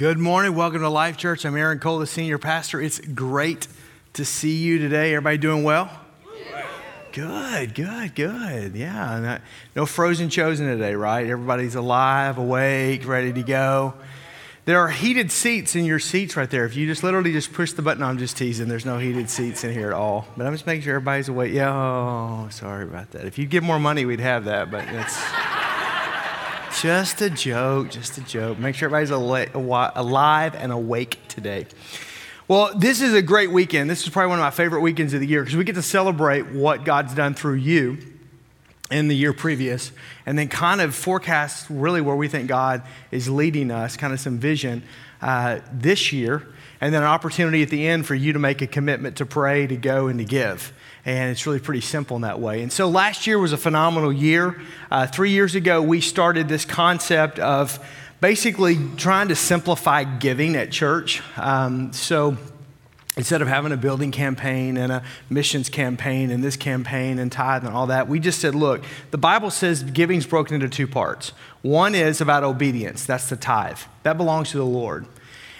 [0.00, 0.54] Good morning.
[0.54, 1.44] Welcome to Life Church.
[1.44, 2.80] I'm Aaron Cole, the senior pastor.
[2.80, 3.68] It's great
[4.14, 5.12] to see you today.
[5.12, 5.90] Everybody doing well?
[7.12, 8.74] Good, good, good.
[8.74, 9.40] Yeah.
[9.76, 11.26] No frozen chosen today, right?
[11.26, 13.92] Everybody's alive, awake, ready to go.
[14.64, 16.64] There are heated seats in your seats right there.
[16.64, 18.68] If you just literally just push the button, I'm just teasing.
[18.68, 20.26] There's no heated seats in here at all.
[20.34, 21.52] But I'm just making sure everybody's awake.
[21.52, 23.26] Yeah, sorry about that.
[23.26, 25.22] If you'd give more money, we'd have that, but it's.
[26.80, 28.58] Just a joke, just a joke.
[28.58, 31.66] Make sure everybody's alive and awake today.
[32.48, 33.90] Well, this is a great weekend.
[33.90, 35.82] This is probably one of my favorite weekends of the year because we get to
[35.82, 37.98] celebrate what God's done through you
[38.90, 39.92] in the year previous
[40.24, 44.18] and then kind of forecast really where we think God is leading us, kind of
[44.18, 44.82] some vision
[45.22, 46.46] uh, this year,
[46.80, 49.66] and then an opportunity at the end for you to make a commitment to pray,
[49.66, 50.72] to go, and to give.
[51.04, 52.62] And it's really pretty simple in that way.
[52.62, 54.60] And so last year was a phenomenal year.
[54.90, 57.78] Uh, three years ago, we started this concept of
[58.20, 61.22] basically trying to simplify giving at church.
[61.38, 62.36] Um, so
[63.16, 67.64] instead of having a building campaign and a missions campaign and this campaign and tithe
[67.64, 71.32] and all that, we just said, look, the Bible says giving's broken into two parts.
[71.62, 75.06] One is about obedience, that's the tithe, that belongs to the Lord.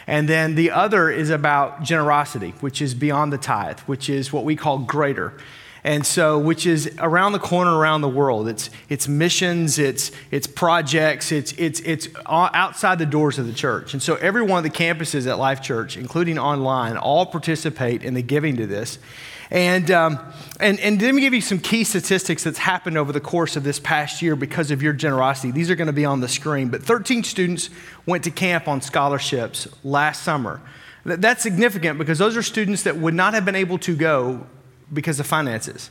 [0.07, 4.45] And then the other is about generosity, which is beyond the tithe, which is what
[4.45, 5.35] we call greater.
[5.83, 8.49] And so, which is around the corner around the world.
[8.49, 13.95] It's, it's missions, it's, it's projects, it's, it's, it's outside the doors of the church.
[13.95, 18.15] And so, every one of the campuses at Life Church, including online, all participate in
[18.15, 18.99] the giving to this.
[19.51, 20.19] And, um,
[20.61, 23.65] and, and let me give you some key statistics that's happened over the course of
[23.65, 25.51] this past year because of your generosity.
[25.51, 26.69] These are going to be on the screen.
[26.69, 27.69] But 13 students
[28.07, 30.61] went to camp on scholarships last summer.
[31.05, 34.47] That's significant because those are students that would not have been able to go
[34.93, 35.91] because of finances.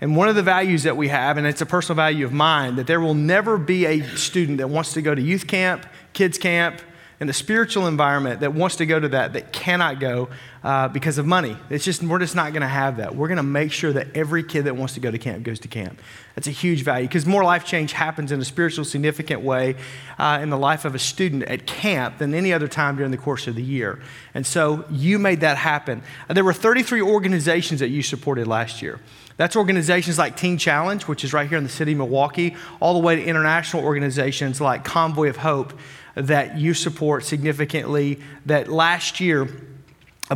[0.00, 2.76] And one of the values that we have, and it's a personal value of mine,
[2.76, 6.36] that there will never be a student that wants to go to youth camp, kids
[6.36, 6.80] camp,
[7.18, 10.28] in the spiritual environment that wants to go to that that cannot go
[10.62, 11.56] uh, because of money.
[11.70, 13.16] It's just we're just not going to have that.
[13.16, 15.60] We're going to make sure that every kid that wants to go to camp goes
[15.60, 16.00] to camp.
[16.34, 19.76] That's a huge value because more life change happens in a spiritual, significant way
[20.18, 23.16] uh, in the life of a student at camp than any other time during the
[23.16, 23.98] course of the year.
[24.34, 26.02] And so you made that happen.
[26.28, 29.00] There were 33 organizations that you supported last year.
[29.36, 32.94] That's organizations like Teen Challenge, which is right here in the city of Milwaukee, all
[32.94, 35.78] the way to international organizations like Convoy of Hope
[36.14, 39.48] that you support significantly that last year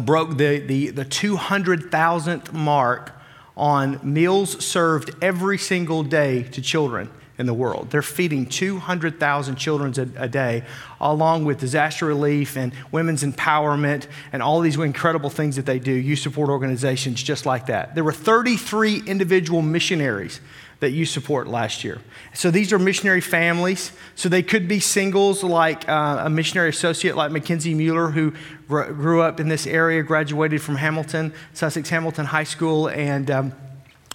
[0.05, 3.13] broke the, the, the 200,000th mark
[3.57, 7.91] on meals served every single day to children in the world.
[7.91, 10.63] They're feeding 200,000 children a, a, day,
[11.01, 15.91] along with disaster relief and women's empowerment and all these incredible things that they do.
[15.91, 17.95] You support organizations just like that.
[17.95, 20.41] There were 33 individual missionaries
[20.81, 21.99] that you support last year.
[22.35, 23.93] So these are missionary families.
[24.17, 28.35] So they could be singles like uh, a missionary associate like Mackenzie Mueller, who
[28.69, 33.53] r- grew up in this area, graduated from Hamilton, Sussex Hamilton High School, and um,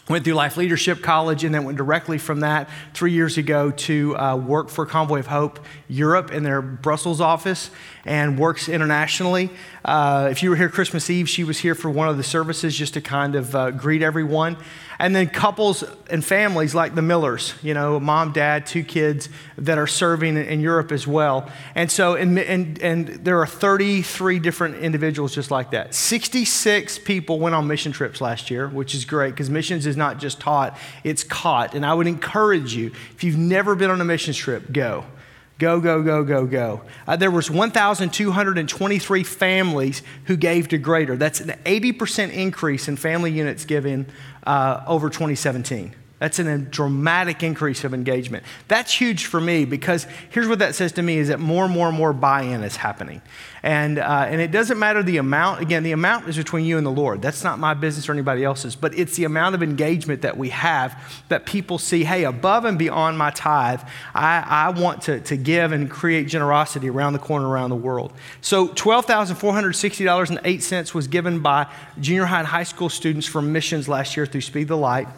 [0.08, 4.16] went through Life Leadership College and then went directly from that three years ago to
[4.18, 7.72] uh, work for Convoy of Hope Europe in their Brussels office
[8.06, 9.50] and works internationally.
[9.84, 12.78] Uh, if you were here Christmas Eve, she was here for one of the services
[12.78, 14.58] just to kind of uh, greet everyone.
[14.98, 19.28] And then couples and families like the Millers, you know, mom, dad, two kids
[19.58, 21.52] that are serving in Europe as well.
[21.76, 25.94] And so, and, and, and there are 33 different individuals just like that.
[25.94, 30.20] 66 people went on mission trips last year, which is great because missions is not
[30.20, 31.76] just taught, it's caught.
[31.76, 35.06] And I would encourage you, if you've never been on a mission trip, go.
[35.58, 36.82] Go, go, go, go, go.
[37.08, 41.16] Uh, there was 1,223 families who gave to Greater.
[41.16, 44.08] That's an 80% increase in family units given
[44.46, 45.96] uh, over 2017.
[46.20, 48.46] That's a dramatic increase of engagement.
[48.70, 51.74] That's huge for me because here's what that says to me is that more and
[51.74, 53.22] more and more buy-in is happening.
[53.64, 55.60] And, uh, and it doesn't matter the amount.
[55.60, 57.22] Again, the amount is between you and the Lord.
[57.22, 60.48] That's not my business or anybody else's, but it's the amount of engagement that we
[60.50, 60.98] have
[61.28, 63.82] that people see, hey, above and beyond my tithe,
[64.14, 68.14] I, I want to, to give and create generosity around the corner, around the world.
[68.40, 71.68] So $12,460.08 was given by
[72.00, 75.10] junior high and high school students for missions last year through Speed the Light.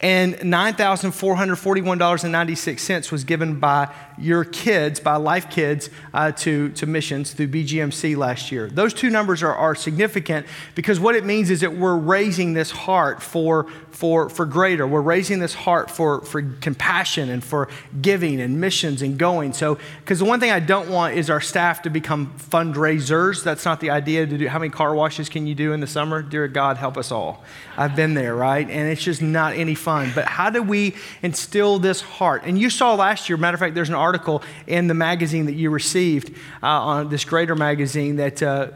[0.00, 7.48] And $9,441.96 was given by your kids, by Life Kids, uh, to, to missions through
[7.48, 8.68] BGMC last year.
[8.68, 10.46] Those two numbers are, are significant
[10.76, 14.86] because what it means is that we're raising this heart for, for, for greater.
[14.86, 17.68] We're raising this heart for, for compassion and for
[18.00, 19.52] giving and missions and going.
[19.52, 23.42] So, because the one thing I don't want is our staff to become fundraisers.
[23.42, 24.46] That's not the idea to do.
[24.46, 26.22] How many car washes can you do in the summer?
[26.22, 27.42] Dear God, help us all.
[27.76, 28.68] I've been there, right?
[28.68, 30.12] And it's just not any fun fun.
[30.14, 32.42] But how do we instill this heart?
[32.44, 35.54] And you saw last year, matter of fact, there's an article in the magazine that
[35.54, 36.30] you received
[36.62, 38.68] uh, on this Greater magazine that uh,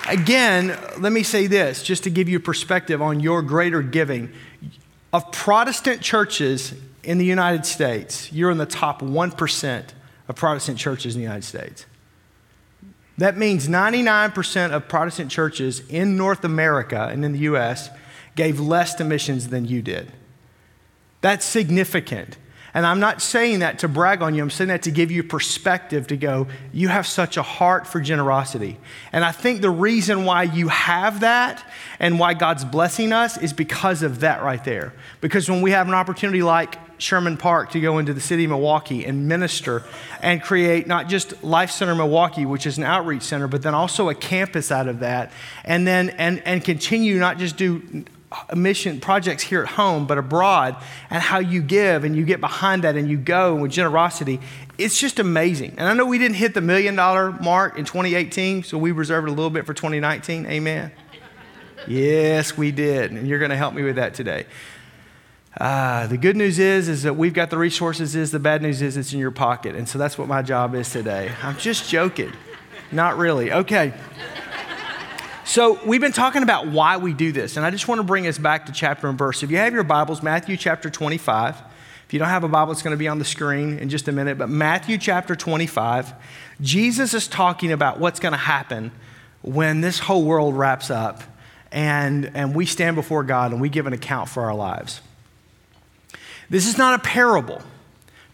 [0.08, 4.30] Again, let me say this just to give you perspective on your greater giving.
[5.12, 9.84] Of Protestant churches in the United States, you're in the top 1%
[10.28, 11.86] of Protestant churches in the United States.
[13.18, 17.90] That means 99% of Protestant churches in North America and in the US
[18.36, 20.12] gave less to missions than you did.
[21.20, 22.38] That's significant.
[22.74, 25.24] And I'm not saying that to brag on you, I'm saying that to give you
[25.24, 28.78] perspective to go, you have such a heart for generosity.
[29.10, 31.64] And I think the reason why you have that
[31.98, 34.92] and why God's blessing us is because of that right there.
[35.20, 38.50] Because when we have an opportunity like Sherman Park to go into the city of
[38.50, 39.82] Milwaukee and minister
[40.20, 44.08] and create not just Life Center Milwaukee, which is an outreach center, but then also
[44.08, 45.32] a campus out of that,
[45.64, 48.04] and then and, and continue not just do
[48.54, 50.76] mission projects here at home, but abroad,
[51.10, 54.40] and how you give and you get behind that and you go with generosity.
[54.76, 55.74] It's just amazing.
[55.78, 59.28] And I know we didn't hit the million dollar mark in 2018, so we reserved
[59.28, 60.46] a little bit for 2019.
[60.46, 60.92] Amen.
[61.88, 63.12] yes, we did.
[63.12, 64.46] And you're going to help me with that today.
[65.56, 68.14] Uh, the good news is, is that we've got the resources.
[68.14, 70.74] Is the bad news is it's in your pocket, and so that's what my job
[70.74, 71.32] is today.
[71.42, 72.32] I'm just joking,
[72.92, 73.52] not really.
[73.52, 73.94] Okay.
[75.44, 78.26] So, we've been talking about why we do this, and I just want to bring
[78.26, 79.42] us back to chapter and verse.
[79.42, 81.56] If you have your Bibles, Matthew chapter 25.
[82.08, 84.08] If you don't have a Bible, it's going to be on the screen in just
[84.08, 84.38] a minute.
[84.38, 86.14] But Matthew chapter 25,
[86.60, 88.92] Jesus is talking about what's going to happen
[89.42, 91.22] when this whole world wraps up
[91.70, 95.02] and, and we stand before God and we give an account for our lives.
[96.50, 97.62] This is not a parable.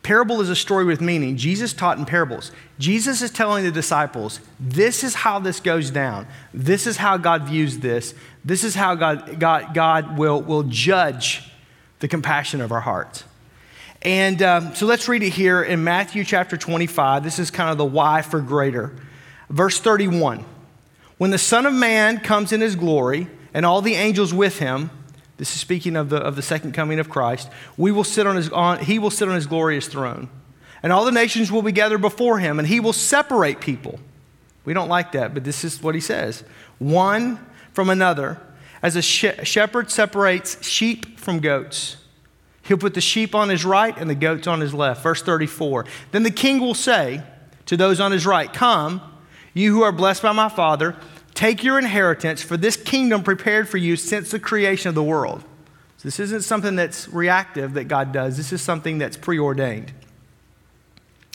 [0.03, 1.37] Parable is a story with meaning.
[1.37, 2.53] Jesus taught in parables.
[2.79, 6.27] Jesus is telling the disciples, this is how this goes down.
[6.53, 8.15] This is how God views this.
[8.45, 11.51] This is how God, God, God will, will judge
[12.01, 13.25] the compassion of our hearts.
[14.03, 17.25] And um, so let's read it here in Matthew chapter 25.
[17.25, 18.93] This is kind of the why for greater.
[19.49, 20.45] Verse 31
[21.17, 24.91] When the Son of Man comes in his glory and all the angels with him,
[25.45, 27.51] this is speaking of the, of the second coming of Christ.
[27.77, 30.31] We will sit on his, on, he will sit on his glorious throne.
[30.83, 34.01] And all the nations will be gathered before him, and he will separate people.
[34.65, 36.45] We don't like that, but this is what he says
[36.79, 37.45] one
[37.75, 38.41] from another,
[38.81, 41.99] as a shepherd separates sheep from goats.
[42.63, 45.03] He'll put the sheep on his right and the goats on his left.
[45.03, 45.85] Verse 34.
[46.13, 47.23] Then the king will say
[47.67, 49.03] to those on his right, Come,
[49.53, 50.97] you who are blessed by my Father
[51.35, 55.43] Take your inheritance, for this kingdom prepared for you since the creation of the world.
[55.99, 59.93] So this isn't something that's reactive that God does, this is something that's preordained.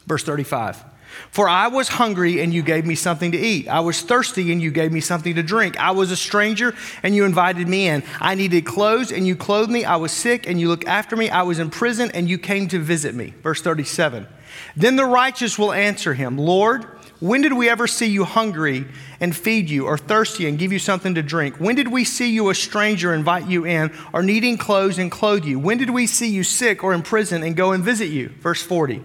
[0.08, 0.86] Verse 35.
[1.32, 3.68] For I was hungry and you gave me something to eat.
[3.68, 5.78] I was thirsty and you gave me something to drink.
[5.80, 8.04] I was a stranger and you invited me in.
[8.20, 9.86] I needed clothes and you clothed me.
[9.86, 11.30] I was sick and you looked after me.
[11.30, 13.34] I was in prison and you came to visit me.
[13.42, 14.28] Verse 37.
[14.76, 16.86] Then the righteous will answer him, Lord,
[17.20, 18.86] when did we ever see you hungry
[19.20, 21.58] and feed you, or thirsty and give you something to drink?
[21.58, 25.44] When did we see you a stranger, invite you in, or needing clothes and clothe
[25.44, 25.60] you?
[25.60, 28.30] When did we see you sick or in prison and go and visit you?
[28.40, 29.04] Verse 40.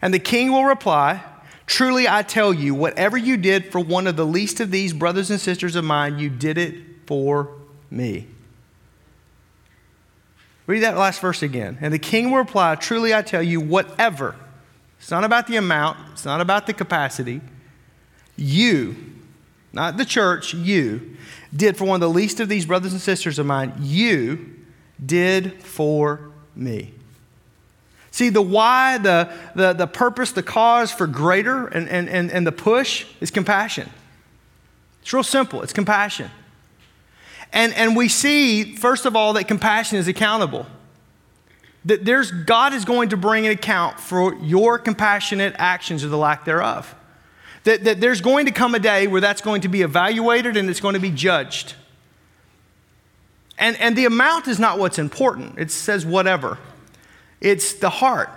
[0.00, 1.24] And the king will reply,
[1.66, 5.30] Truly I tell you, whatever you did for one of the least of these brothers
[5.30, 6.76] and sisters of mine, you did it
[7.06, 7.50] for
[7.90, 8.28] me.
[10.66, 11.78] Read that last verse again.
[11.80, 14.36] And the king will reply, Truly I tell you, whatever
[15.04, 17.42] it's not about the amount, it's not about the capacity.
[18.36, 18.96] You,
[19.70, 21.18] not the church, you
[21.54, 24.54] did for one of the least of these brothers and sisters of mine, you
[25.04, 26.94] did for me.
[28.12, 32.46] See, the why, the, the, the purpose, the cause for greater and, and, and, and
[32.46, 33.90] the push is compassion.
[35.02, 36.30] It's real simple it's compassion.
[37.52, 40.64] And, and we see, first of all, that compassion is accountable.
[41.84, 46.16] That there's, God is going to bring an account for your compassionate actions or the
[46.16, 46.94] lack thereof.
[47.64, 50.68] That, that there's going to come a day where that's going to be evaluated and
[50.70, 51.74] it's going to be judged.
[53.58, 56.58] And, and the amount is not what's important, it says whatever.
[57.40, 58.30] It's the heart.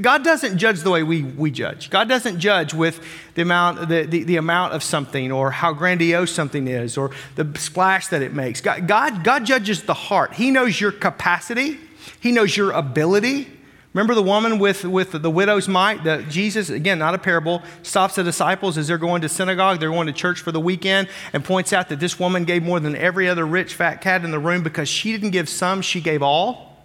[0.00, 1.90] God doesn't judge the way we, we judge.
[1.90, 2.98] God doesn't judge with
[3.34, 7.46] the amount, the, the, the, amount of something or how grandiose something is or the
[7.58, 8.62] splash that it makes.
[8.62, 10.32] God, God, God judges the heart.
[10.32, 11.78] He knows your capacity,
[12.20, 13.48] He knows your ability.
[13.96, 16.04] Remember the woman with, with the widow's mite?
[16.04, 19.90] The, Jesus, again, not a parable, stops the disciples as they're going to synagogue, they're
[19.90, 22.94] going to church for the weekend, and points out that this woman gave more than
[22.94, 26.22] every other rich fat cat in the room because she didn't give some, she gave
[26.22, 26.76] all.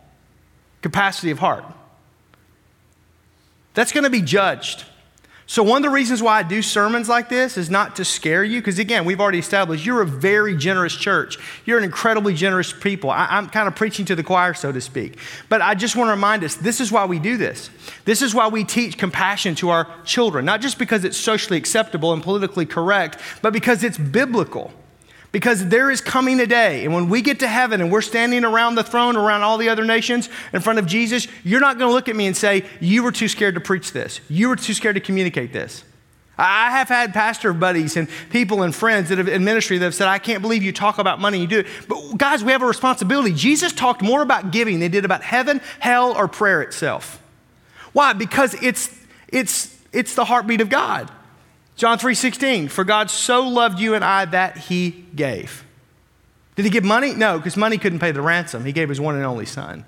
[0.81, 1.65] Capacity of heart.
[3.73, 4.85] That's going to be judged.
[5.51, 8.41] So, one of the reasons why I do sermons like this is not to scare
[8.41, 11.37] you, because again, we've already established you're a very generous church.
[11.65, 13.09] You're an incredibly generous people.
[13.09, 15.17] I, am kind of preaching to the choir, so to speak.
[15.49, 17.69] But I just want to remind us this is why we do this.
[18.05, 22.13] This is why we teach compassion to our children, not just because it's socially acceptable
[22.13, 24.71] and politically correct, but because it's biblical.
[25.31, 28.43] Because there is coming a day, and when we get to heaven and we're standing
[28.43, 31.89] around the throne, around all the other nations in front of Jesus, you're not going
[31.89, 34.19] to look at me and say, You were too scared to preach this.
[34.29, 35.85] You were too scared to communicate this.
[36.37, 39.95] I have had pastor buddies and people and friends that have in ministry that have
[39.95, 41.67] said, I can't believe you talk about money, you do it.
[41.87, 43.33] But guys, we have a responsibility.
[43.33, 47.21] Jesus talked more about giving than he did about heaven, hell, or prayer itself.
[47.93, 48.13] Why?
[48.13, 48.89] Because it's,
[49.29, 51.11] it's, it's the heartbeat of God.
[51.81, 55.65] John 3:16, for God so loved you and I that he gave.
[56.55, 57.15] Did he give money?
[57.15, 58.65] No, because money couldn't pay the ransom.
[58.65, 59.83] He gave his one and only son.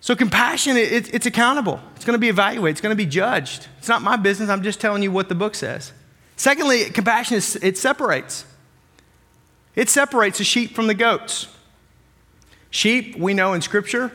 [0.00, 1.82] So compassion, it, it's accountable.
[1.96, 2.76] It's going to be evaluated.
[2.76, 3.68] It's going to be judged.
[3.76, 4.48] It's not my business.
[4.48, 5.92] I'm just telling you what the book says.
[6.36, 8.46] Secondly, compassion, is, it separates.
[9.74, 11.48] It separates the sheep from the goats.
[12.70, 14.12] Sheep, we know in Scripture,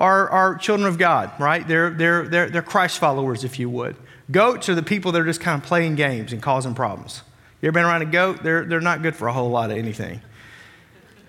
[0.00, 1.64] are, are children of God, right?
[1.68, 3.94] They're, they're, they're, they're Christ followers, if you would.
[4.30, 7.22] Goats are the people that are just kind of playing games and causing problems.
[7.60, 8.42] You ever been around a goat?
[8.42, 10.20] They're, they're not good for a whole lot of anything.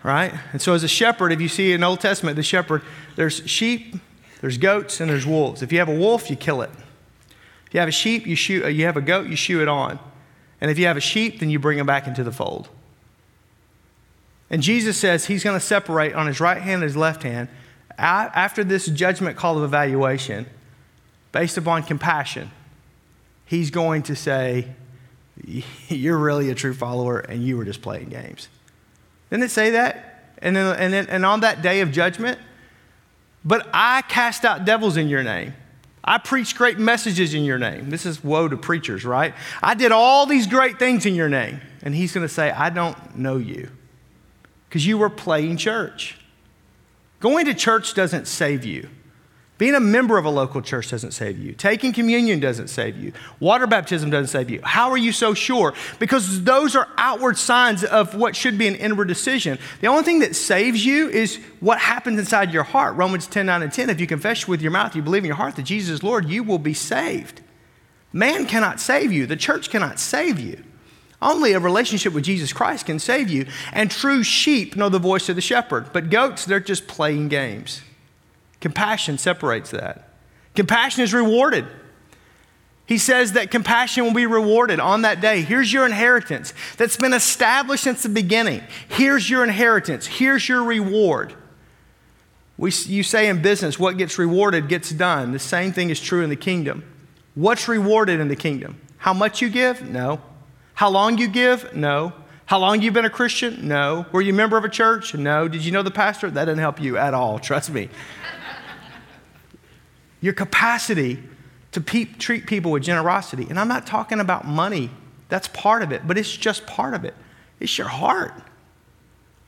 [0.04, 0.34] Right?
[0.54, 2.84] And so, as a shepherd, if you see in Old Testament, the shepherd,
[3.16, 3.96] there's sheep,
[4.42, 5.62] there's goats, and there's wolves.
[5.62, 6.70] If you have a wolf, you kill it.
[7.68, 9.68] If you have a sheep, you shoot, uh, you have a goat, you shoot it
[9.68, 10.00] on.
[10.62, 12.70] And if you have a sheep, then you bring them back into the fold.
[14.50, 17.50] And Jesus says he's going to separate on his right hand and his left hand
[17.98, 20.46] after this judgment call of evaluation
[21.32, 22.52] based upon compassion
[23.46, 24.70] he's going to say,
[25.88, 28.48] You're really a true follower and you were just playing games.
[29.30, 30.24] Didn't it say that?
[30.40, 32.40] And, then, and, then, and on that day of judgment,
[33.44, 35.54] but I cast out devils in your name.
[36.04, 37.90] I preached great messages in your name.
[37.90, 39.34] This is woe to preachers, right?
[39.64, 41.62] I did all these great things in your name.
[41.82, 43.70] And he's going to say, I don't know you
[44.70, 46.18] because you were playing church.
[47.20, 48.90] Going to church doesn't save you.
[49.58, 51.54] Being a member of a local church doesn't save you.
[51.54, 53.14] Taking communion doesn't save you.
[53.40, 54.60] Water baptism doesn't save you.
[54.62, 55.74] How are you so sure?
[55.98, 59.58] Because those are outward signs of what should be an inward decision.
[59.80, 62.98] The only thing that saves you is what happens inside your heart.
[62.98, 63.90] Romans 10 9 and 10.
[63.90, 66.28] If you confess with your mouth, you believe in your heart that Jesus is Lord,
[66.28, 67.42] you will be saved.
[68.12, 70.64] Man cannot save you, the church cannot save you.
[71.22, 73.46] Only a relationship with Jesus Christ can save you.
[73.72, 77.82] And true sheep know the voice of the shepherd, but goats, they're just playing games.
[78.66, 80.10] Compassion separates that.
[80.56, 81.68] Compassion is rewarded.
[82.88, 85.42] He says that compassion will be rewarded on that day.
[85.42, 88.64] Here's your inheritance that's been established since the beginning.
[88.88, 90.08] Here's your inheritance.
[90.08, 91.36] Here's your reward.
[92.58, 95.32] We, you say in business, what gets rewarded gets done.
[95.32, 96.84] The same thing is true in the kingdom.
[97.36, 98.82] What's rewarded in the kingdom?
[98.98, 99.88] How much you give?
[99.88, 100.24] No.
[100.74, 101.76] How long you give?
[101.76, 102.14] No.
[102.48, 103.68] How long you've been a Christian?
[103.68, 104.08] No.
[104.12, 105.14] Were you a member of a church?
[105.14, 105.48] No.
[105.48, 106.32] Did you know the pastor?
[106.32, 107.90] That didn't help you at all, trust me
[110.22, 111.22] your capacity
[111.72, 113.48] to pe- treat people with generosity.
[113.50, 114.90] And I'm not talking about money,
[115.30, 117.14] that's part of it, but it's just part of it.
[117.60, 118.34] It's your heart.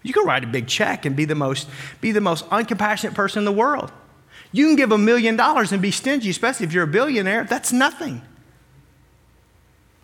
[0.04, 1.68] You can write a big check and be the most,
[2.02, 3.92] be the most uncompassionate person in the world.
[4.52, 7.44] You can give a million dollars and be stingy, especially if you're a billionaire.
[7.44, 8.22] That's nothing.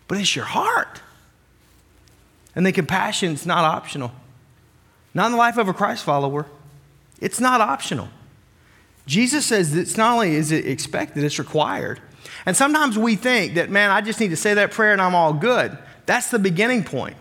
[0.06, 1.00] But it's your heart.
[2.54, 4.12] And the compassion is not optional.
[5.14, 6.46] Not in the life of a Christ follower.
[7.20, 8.08] It's not optional.
[9.06, 12.00] Jesus says it's not only is it expected, it's required.
[12.46, 15.14] And sometimes we think that, man, I just need to say that prayer and I'm
[15.14, 15.76] all good.
[16.06, 17.16] That's the beginning point.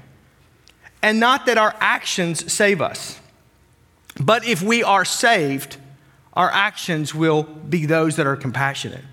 [1.02, 3.20] And not that our actions save us.
[4.20, 5.78] But if we are saved,
[6.34, 9.04] our actions will be those that are compassionate.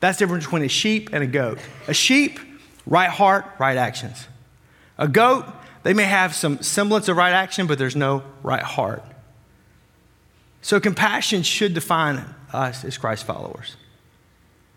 [0.00, 1.58] That's the difference between a sheep and a goat.
[1.88, 2.38] A sheep,
[2.86, 4.28] right heart, right actions.
[4.98, 5.46] A goat,
[5.82, 9.02] they may have some semblance of right action, but there's no right heart.
[10.66, 13.76] So, compassion should define us as Christ followers.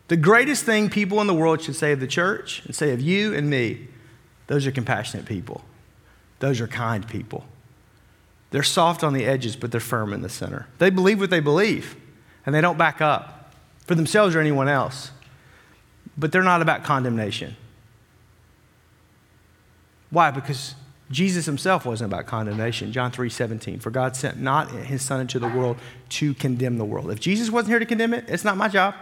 [0.08, 3.02] The greatest thing people in the world should say of the church and say of
[3.02, 3.88] you and me,
[4.46, 5.64] those are compassionate people.
[6.42, 7.44] Those are kind people.
[8.52, 10.68] They're soft on the edges, but they're firm in the center.
[10.78, 11.96] They believe what they believe,
[12.46, 13.52] and they don't back up.
[13.88, 15.10] for themselves or anyone else.
[16.16, 17.56] But they're not about condemnation.
[20.12, 20.30] Why?
[20.30, 20.76] Because
[21.12, 22.92] Jesus himself wasn't about condemnation.
[22.92, 23.80] John 3 17.
[23.80, 25.78] For God sent not his Son into the world
[26.10, 27.10] to condemn the world.
[27.12, 28.96] If Jesus wasn't here to condemn it, it's not my job.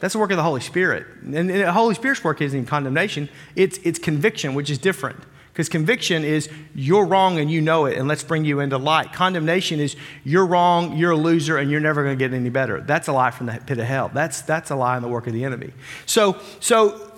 [0.00, 1.06] That's the work of the Holy Spirit.
[1.22, 5.20] And the Holy Spirit's work isn't condemnation, it's, it's conviction, which is different.
[5.52, 9.12] Because conviction is you're wrong and you know it, and let's bring you into light.
[9.12, 12.80] Condemnation is you're wrong, you're a loser, and you're never going to get any better.
[12.80, 14.10] That's a lie from the pit of hell.
[14.12, 15.72] That's, that's a lie in the work of the enemy.
[16.06, 17.13] So, so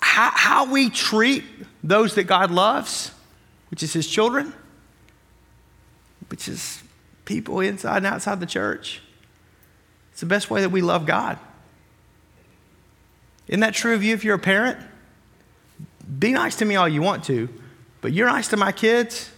[0.00, 1.44] how, how we treat
[1.82, 3.12] those that God loves,
[3.70, 4.52] which is his children,
[6.30, 6.82] which is
[7.24, 9.00] people inside and outside the church,
[10.12, 11.38] it's the best way that we love God.
[13.46, 14.78] Isn't that true of you if you're a parent?
[16.18, 17.48] Be nice to me all you want to,
[18.00, 19.30] but you're nice to my kids,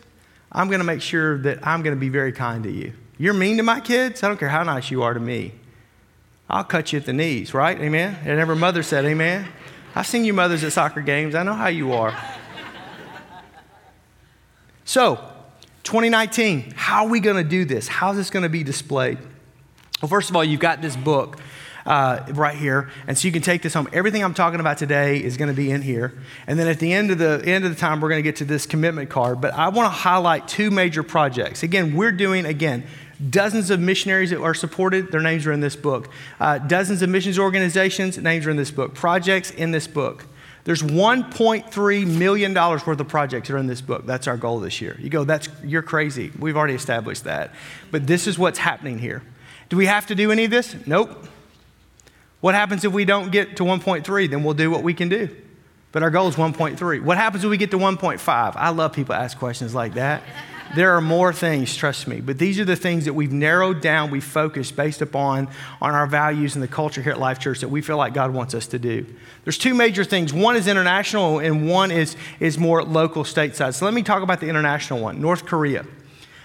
[0.53, 2.93] I'm going to make sure that I'm going to be very kind to you.
[3.19, 5.53] You're mean to my kids, I don't care how nice you are to me.
[6.49, 7.79] I'll cut you at the knees, right?
[7.81, 8.19] Amen?
[8.25, 9.47] And every mother said, Amen.
[9.95, 11.35] I've seen you mothers at soccer games.
[11.35, 12.17] I know how you are.
[14.85, 15.17] so,
[15.83, 17.89] 2019, how are we going to do this?
[17.89, 19.19] How is this going to be displayed?
[20.01, 21.41] Well, first of all, you've got this book
[21.85, 23.89] uh, right here, and so you can take this home.
[23.93, 26.15] Everything I'm talking about today is going to be in here,
[26.47, 28.37] and then at the end of the end of the time, we're going to get
[28.37, 29.41] to this commitment card.
[29.41, 31.63] But I want to highlight two major projects.
[31.63, 32.85] Again, we're doing again
[33.29, 35.13] dozens of missionaries that are supported.
[35.13, 36.09] Their names are in this book.
[36.39, 38.17] Uh, dozens of missions organizations.
[38.17, 38.95] Names are in this book.
[38.95, 40.27] Projects in this book.
[40.65, 44.07] There's 1.3 million dollars worth of projects that are in this book.
[44.07, 44.97] That's our goal this year.
[45.01, 46.31] You go, that's you're crazy.
[46.39, 47.53] We've already established that.
[47.91, 49.23] But this is what's happening here.
[49.69, 50.77] Do we have to do any of this?
[50.87, 51.27] Nope.
[52.41, 54.31] What happens if we don't get to 1.3?
[54.31, 55.35] Then we'll do what we can do.
[55.93, 57.03] But our goal is 1.3.
[57.03, 58.53] What happens when we get to 1.5?
[58.57, 60.23] I love people ask questions like that.
[60.73, 64.13] There are more things, trust me, but these are the things that we've narrowed down,
[64.13, 65.49] we've focused based upon
[65.83, 68.33] on our values and the culture here at Life Church that we feel like God
[68.33, 69.05] wants us to do.
[69.43, 70.33] There's two major things.
[70.33, 73.75] One is international and one is, is more local stateside.
[73.75, 75.85] So let me talk about the international one, North Korea.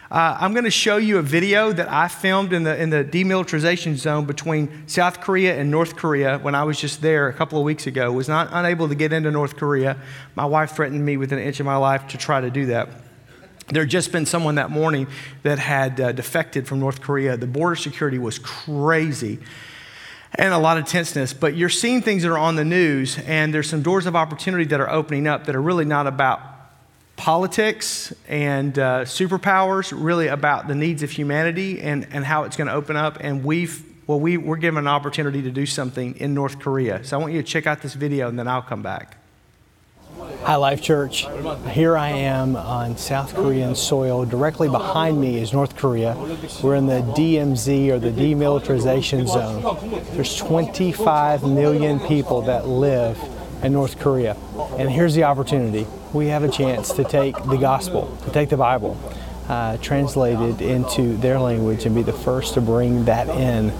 [0.10, 3.04] Uh, I'm going to show you a video that I filmed in the, in the
[3.04, 7.60] demilitarization zone between South Korea and North Korea when I was just there a couple
[7.60, 8.12] of weeks ago.
[8.12, 9.98] Was not unable to get into North Korea.
[10.34, 12.90] My wife threatened me with an inch of my life to try to do that.
[13.68, 15.08] There had just been someone that morning
[15.44, 17.36] that had uh, defected from North Korea.
[17.36, 19.40] The border security was crazy
[20.38, 23.54] and a lot of tenseness, but you're seeing things that are on the news, and
[23.54, 26.42] there's some doors of opportunity that are opening up that are really not about
[27.16, 32.68] politics and uh, superpowers, really about the needs of humanity and, and how it's going
[32.68, 33.18] to open up.
[33.22, 37.04] And we've, well, we, we're given an opportunity to do something in North Korea.
[37.06, 39.18] So I want you to check out this video, and then I'll come back.
[40.18, 41.28] Hi, Life Church.
[41.72, 44.24] Here I am on South Korean soil.
[44.24, 46.16] Directly behind me is North Korea.
[46.64, 50.06] We're in the DMZ or the demilitarization zone.
[50.14, 53.20] There's 25 million people that live
[53.62, 54.38] in North Korea.
[54.78, 58.58] And here's the opportunity we have a chance to take the gospel, to take the
[58.58, 58.98] Bible,
[59.50, 63.74] uh, translated into their language and be the first to bring that in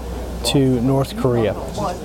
[0.46, 1.54] to North Korea.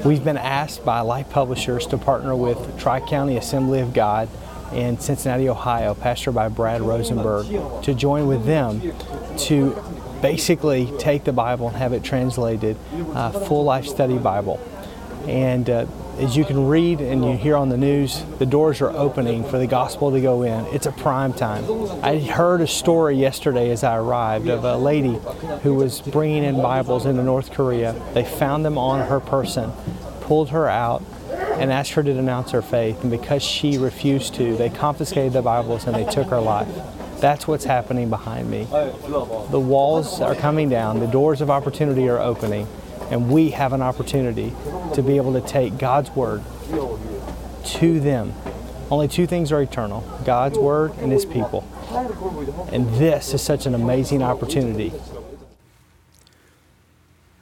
[0.04, 4.30] We've been asked by Life Publishers to partner with Tri County Assembly of God
[4.74, 7.46] in Cincinnati, Ohio, pastored by Brad Rosenberg,
[7.84, 8.82] to join with them
[9.38, 9.76] to
[10.22, 12.78] basically take the Bible and have it translated,
[13.14, 14.60] uh, full life study Bible.
[15.28, 15.86] And uh,
[16.22, 19.58] as you can read and you hear on the news, the doors are opening for
[19.58, 20.66] the gospel to go in.
[20.68, 21.66] It's a prime time.
[22.04, 25.20] I heard a story yesterday as I arrived of a lady
[25.64, 27.94] who was bringing in Bibles into North Korea.
[28.14, 29.72] They found them on her person,
[30.22, 33.02] pulled her out, and asked her to denounce her faith.
[33.02, 36.70] And because she refused to, they confiscated the Bibles and they took her life.
[37.20, 38.66] That's what's happening behind me.
[38.66, 42.68] The walls are coming down, the doors of opportunity are opening.
[43.12, 44.54] And we have an opportunity
[44.96, 46.42] to be able to take God's Word
[47.66, 48.34] to them.
[48.90, 51.68] Only two things are eternal God's Word and His people.
[52.72, 54.94] And this is such an amazing opportunity.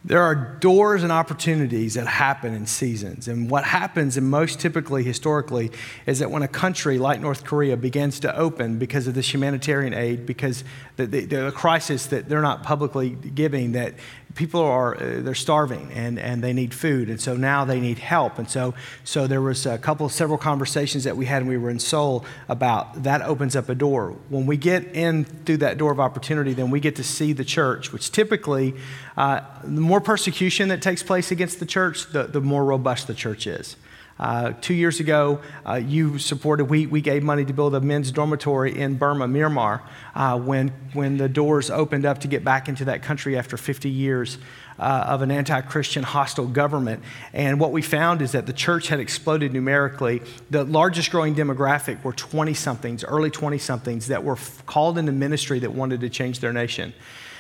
[0.06, 3.28] There are doors and opportunities that happen in seasons.
[3.28, 5.72] And what happens, and most typically historically,
[6.06, 9.94] is that when a country like North Korea begins to open because of this humanitarian
[9.94, 10.64] aid, because
[10.96, 13.94] the, the, the crisis that they're not publicly giving, that
[14.36, 17.10] people are uh, they're starving and, and they need food.
[17.10, 18.40] And so now they need help.
[18.40, 21.70] And so so there was a couple several conversations that we had when we were
[21.70, 24.16] in seoul about that opens up a door.
[24.30, 27.46] When we get in through that door of opportunity then we get to see the
[27.46, 28.76] church which typically
[29.18, 33.14] uh, the more persecution that takes place against the church the, the more robust the
[33.14, 33.76] church is
[34.20, 38.12] uh, two years ago, uh, you supported, we, we gave money to build a men's
[38.12, 39.82] dormitory in Burma, Myanmar,
[40.14, 43.90] uh, when, when the doors opened up to get back into that country after 50
[43.90, 44.38] years
[44.78, 47.04] uh, of an anti Christian hostile government.
[47.34, 50.22] And what we found is that the church had exploded numerically.
[50.50, 55.12] The largest growing demographic were 20 somethings, early 20 somethings, that were f- called into
[55.12, 56.94] ministry that wanted to change their nation.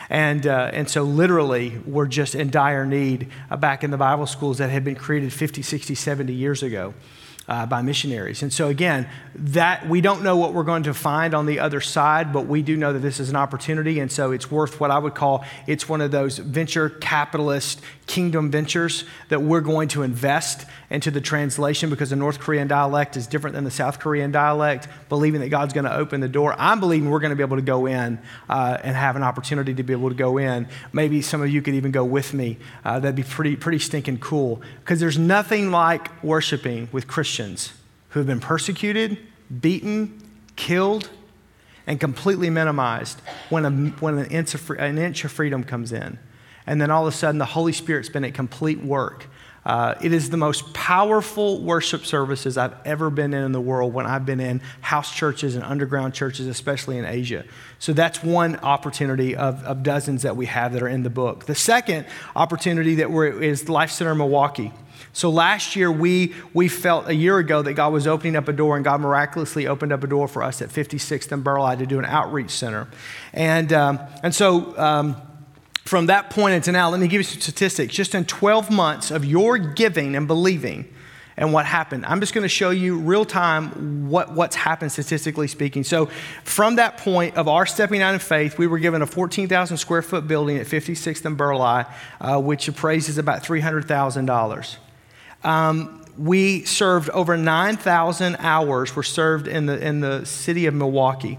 [0.09, 4.25] And, uh, and so, literally, we're just in dire need uh, back in the Bible
[4.25, 6.93] schools that had been created 50, 60, 70 years ago
[7.49, 8.43] uh, by missionaries.
[8.43, 11.81] And so, again, that we don't know what we're going to find on the other
[11.81, 13.99] side, but we do know that this is an opportunity.
[13.99, 18.51] And so, it's worth what I would call it's one of those venture capitalist kingdom
[18.51, 23.25] ventures that we're going to invest into the translation because the North Korean dialect is
[23.25, 26.55] different than the South Korean dialect, believing that God's going to open the door.
[26.57, 29.73] I'm believing we're going to be able to go in uh, and have an opportunity
[29.73, 30.67] to be able to go in.
[30.93, 32.57] Maybe some of you could even go with me.
[32.85, 37.38] Uh, that'd be pretty, pretty stinking cool because there's nothing like worshiping with Christians
[38.09, 39.17] who have been persecuted,
[39.61, 40.21] beaten,
[40.55, 41.09] killed,
[41.87, 46.19] and completely minimized when, a, when an, inch of, an inch of freedom comes in
[46.69, 49.25] and then all of a sudden the Holy Spirit's been at complete work.
[49.65, 53.91] Uh, it is the most powerful worship services I've ever been in in the world
[53.91, 57.43] when I've been in house churches and underground churches, especially in Asia.
[57.79, 61.45] So that's one opportunity of, of dozens that we have that are in the book.
[61.45, 64.71] The second opportunity that we're, is Life Center Milwaukee.
[65.13, 68.53] So last year, we, we felt a year ago that God was opening up a
[68.53, 71.85] door, and God miraculously opened up a door for us at 56th and Burleigh to
[71.85, 72.87] do an outreach center.
[73.33, 75.15] And, um, and so, um,
[75.89, 77.95] from that point until now, let me give you some statistics.
[77.95, 80.87] Just in 12 months of your giving and believing
[81.35, 85.47] and what happened, I'm just going to show you real time what, what's happened statistically
[85.47, 85.83] speaking.
[85.83, 86.05] So,
[86.43, 90.03] from that point of our stepping out in faith, we were given a 14,000 square
[90.03, 91.87] foot building at 56th and Burleigh,
[92.21, 94.77] uh, which appraises about $300,000.
[95.43, 101.37] Um, we served over 9,000 hours, were served in the, in the city of Milwaukee.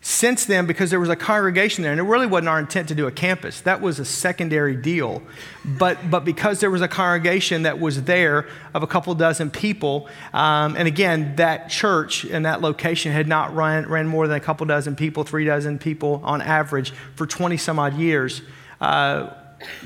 [0.00, 2.94] Since then, because there was a congregation there, and it really wasn't our intent to
[2.94, 5.20] do a campus, that was a secondary deal.
[5.64, 10.08] But, but because there was a congregation that was there of a couple dozen people,
[10.32, 14.40] um, and again, that church and that location had not run, ran more than a
[14.40, 18.40] couple dozen people, three dozen people on average for 20 some odd years.
[18.80, 19.30] Uh,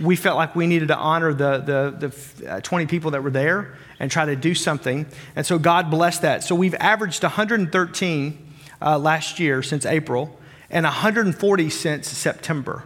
[0.00, 3.30] we felt like we needed to honor the, the, the uh, 20 people that were
[3.30, 5.06] there and try to do something.
[5.36, 6.44] And so God blessed that.
[6.44, 10.38] So we've averaged 113 uh, last year since April
[10.70, 12.84] and 140 since September.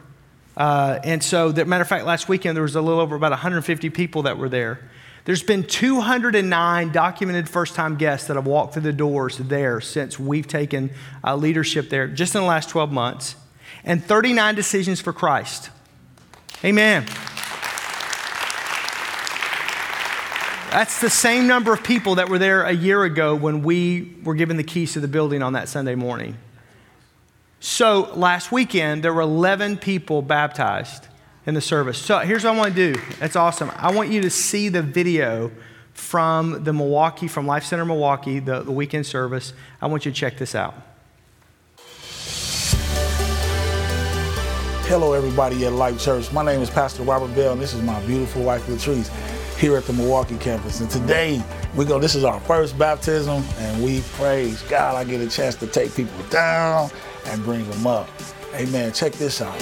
[0.57, 3.31] Uh, and so, that matter of fact, last weekend there was a little over about
[3.31, 4.89] 150 people that were there.
[5.27, 10.19] There's been 209 documented first time guests that have walked through the doors there since
[10.19, 10.91] we've taken
[11.25, 13.37] uh, leadership there just in the last 12 months,
[13.85, 15.71] and 39 decisions for Christ.
[16.65, 17.07] Amen.
[20.71, 24.35] That's the same number of people that were there a year ago when we were
[24.35, 26.37] given the keys to the building on that Sunday morning.
[27.61, 31.09] So last weekend, there were 11 people baptized
[31.47, 31.99] in the service.
[31.99, 33.01] So here's what I want to do.
[33.19, 33.73] That's awesome.
[33.77, 35.51] I want you to see the video
[35.95, 39.55] from the Milwaukee, from Life Center Milwaukee, the, the weekend service.
[39.81, 40.75] I want you to check this out.
[44.89, 46.31] Hello, everybody at Life Church.
[46.31, 49.11] My name is Pastor Robert Bell, and this is my beautiful wife, Latrice
[49.59, 50.81] here at the Milwaukee campus.
[50.81, 51.43] And today,
[51.75, 54.95] we go, this is our first baptism, and we praise God.
[54.95, 56.89] I get a chance to take people down
[57.25, 58.09] and bring them up.
[58.55, 58.93] Amen.
[58.93, 59.61] Check this out.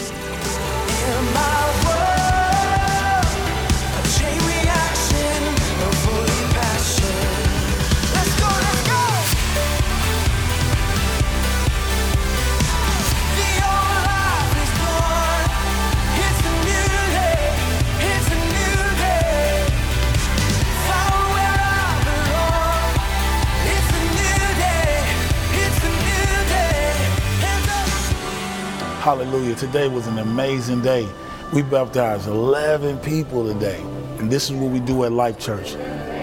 [29.05, 29.55] Hallelujah.
[29.55, 31.07] Today was an amazing day.
[31.53, 33.79] We baptized 11 people today.
[34.19, 35.75] And this is what we do at Life Church.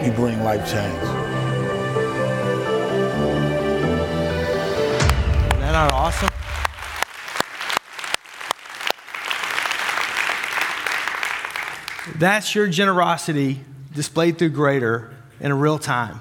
[0.04, 0.98] We bring life change.
[5.48, 6.30] Isn't that awesome?
[12.18, 13.60] That's your generosity
[13.94, 16.20] displayed through greater in real time.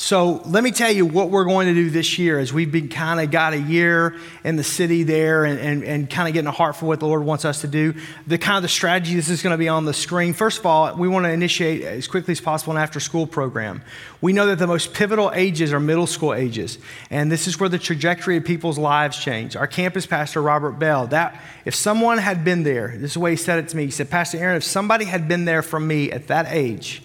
[0.00, 2.88] So let me tell you what we're going to do this year as we've been
[2.88, 6.46] kind of got a year in the city there and, and, and kind of getting
[6.46, 7.94] a heart for what the Lord wants us to do.
[8.24, 10.34] The kind of the strategy, this is going to be on the screen.
[10.34, 13.82] First of all, we want to initiate as quickly as possible an after school program.
[14.20, 16.78] We know that the most pivotal ages are middle school ages,
[17.10, 19.56] and this is where the trajectory of people's lives change.
[19.56, 23.32] Our campus pastor, Robert Bell, that if someone had been there, this is the way
[23.32, 23.86] he said it to me.
[23.86, 27.02] He said, Pastor Aaron, if somebody had been there for me at that age,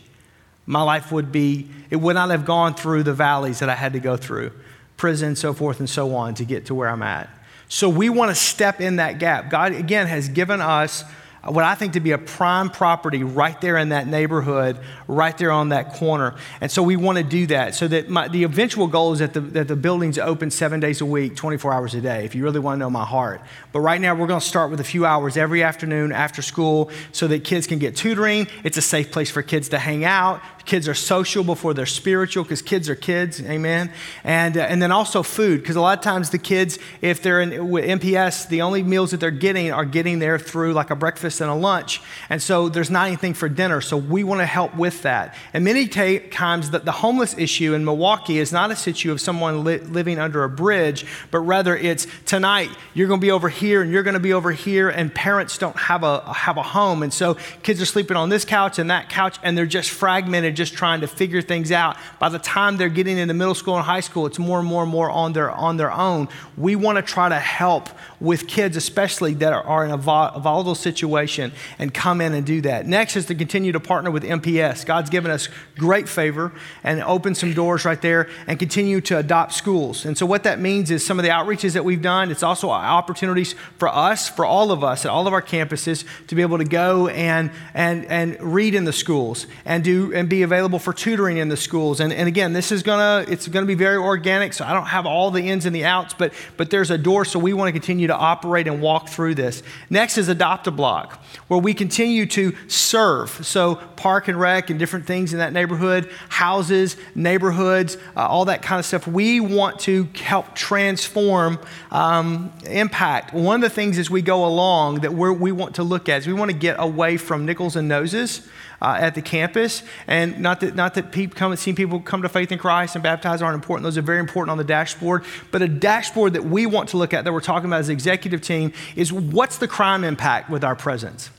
[0.66, 3.94] my life would be, it would not have gone through the valleys that I had
[3.94, 4.52] to go through,
[4.98, 7.30] prison, so forth and so on, to get to where I'm at.
[7.68, 9.50] So we want to step in that gap.
[9.50, 11.04] God, again, has given us
[11.46, 14.80] what I think to be a prime property right there in that neighborhood,
[15.10, 16.36] right there on that corner.
[16.62, 19.34] And so we want to do that so that my, the eventual goal is that
[19.34, 22.44] the, that the building's open seven days a week, 24 hours a day, if you
[22.44, 23.42] really want to know my heart.
[23.74, 26.90] But right now, we're going to start with a few hours every afternoon after school
[27.12, 28.48] so that kids can get tutoring.
[28.64, 30.42] It's a safe place for kids to hang out.
[30.66, 33.92] Kids are social before they're spiritual because kids are kids, amen.
[34.24, 37.42] And, uh, and then also food, because a lot of times the kids, if they're
[37.42, 40.96] in with MPS, the only meals that they're getting are getting there through like a
[40.96, 42.02] breakfast and a lunch.
[42.30, 43.82] And so there's not anything for dinner.
[43.82, 45.36] So we want to help with that.
[45.54, 49.22] And many t- times the, the homeless issue in Milwaukee is not a issue of
[49.22, 53.50] someone li- living under a bridge, but rather it's tonight you're going to be over
[53.50, 56.64] here and you're going to be over here, and parents don't have a, have a
[56.64, 57.04] home.
[57.04, 60.53] And so kids are sleeping on this couch and that couch, and they're just fragmented
[60.54, 61.98] just trying to figure things out.
[62.20, 64.84] By the time they're getting into middle school and high school, it's more and more
[64.84, 66.30] and more on their, on their own.
[66.58, 67.90] We want to try to help
[68.20, 72.34] with kids, especially that are, are in a, vol- a volatile situation, and come in
[72.34, 72.86] and do that.
[72.86, 74.86] Next is to continue to partner with MPS.
[74.86, 79.54] God's given us great favor and opened some doors right there and continue to adopt
[79.54, 80.06] schools.
[80.06, 82.70] And so, what that means is some of the outreaches that we've done, it's also
[82.70, 86.58] opportunities for us, for all of us at all of our campuses, to be able
[86.58, 90.94] to go and, and, and read in the schools and, do, and be available for
[90.94, 92.00] tutoring in the schools.
[92.00, 95.06] And, and again, this is gonna, it's gonna be very organic, so I don't have
[95.06, 98.08] all the ins and the outs, but, but there's a door, so we wanna continue
[98.08, 99.64] to operate and walk through this.
[99.90, 103.30] Next is Adopt a Block, where we continue to serve.
[103.46, 108.62] So, park and rec and different things in that neighborhood, houses, neighborhoods, uh, all that
[108.62, 109.08] kind of stuff.
[109.08, 111.60] We want to help transform
[111.92, 113.34] um, impact.
[113.34, 116.28] One of the things as we go along that we want to look at is
[116.28, 118.48] we want to get away from nickels and noses
[118.84, 119.82] uh, at the campus.
[120.06, 123.02] And not that, not that people come, seeing people come to faith in Christ and
[123.02, 123.84] baptize aren't important.
[123.84, 125.24] Those are very important on the dashboard.
[125.52, 128.42] But a dashboard that we want to look at that we're talking about as executive
[128.42, 131.30] team is what's the crime impact with our presence?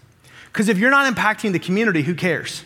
[0.46, 2.64] Because if you're not impacting the community, who cares?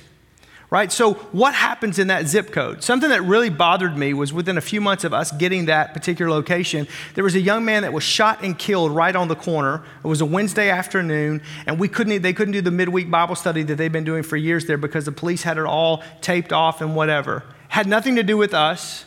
[0.70, 0.92] Right?
[0.92, 2.82] So, what happens in that zip code?
[2.82, 6.30] Something that really bothered me was within a few months of us getting that particular
[6.30, 9.82] location, there was a young man that was shot and killed right on the corner.
[10.04, 13.62] It was a Wednesday afternoon, and we couldn't, they couldn't do the midweek Bible study
[13.62, 16.80] that they've been doing for years there because the police had it all taped off
[16.80, 17.44] and whatever.
[17.68, 19.04] Had nothing to do with us.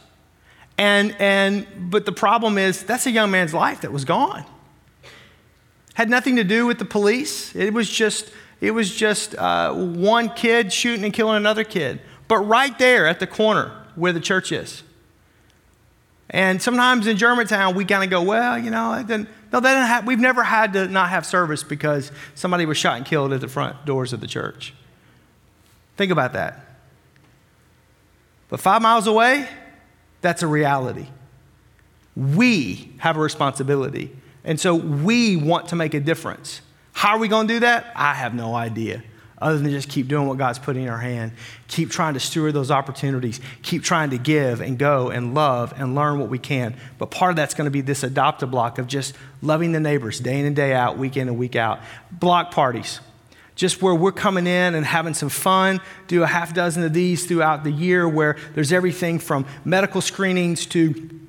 [0.78, 4.45] And, and, but the problem is, that's a young man's life that was gone.
[5.93, 7.56] Had nothing to do with the police.
[7.56, 12.38] It was just it was just uh, one kid shooting and killing another kid, but
[12.38, 14.84] right there at the corner where the church is.
[16.30, 20.43] And sometimes in Germantown, we kind of go, well, you know, no, didn't we've never
[20.43, 24.13] had to not have service because somebody was shot and killed at the front doors
[24.13, 24.74] of the church.
[25.97, 26.65] Think about that.
[28.47, 29.47] But five miles away,
[30.21, 31.08] that's a reality.
[32.15, 34.15] We have a responsibility.
[34.43, 36.62] And so we want to make a difference.
[37.02, 37.92] How are we going to do that?
[37.96, 39.02] I have no idea.
[39.40, 41.32] Other than just keep doing what God's putting in our hand,
[41.68, 45.96] keep trying to steward those opportunities, keep trying to give and go and love and
[45.96, 46.76] learn what we can.
[47.00, 49.80] But part of that's going to be this adopt a block of just loving the
[49.80, 51.80] neighbors day in and day out, week in and week out.
[52.12, 53.00] Block parties,
[53.56, 57.26] just where we're coming in and having some fun, do a half dozen of these
[57.26, 61.20] throughout the year where there's everything from medical screenings to